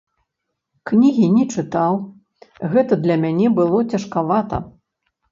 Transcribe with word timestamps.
Кнігі 0.91 1.25
не 1.33 1.43
чытаў, 1.57 1.93
гэта 2.71 2.97
для 3.03 3.17
мяне 3.25 3.47
было 3.59 3.83
цяжкавата. 3.91 4.55